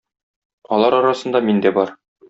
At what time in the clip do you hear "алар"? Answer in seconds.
0.79-0.99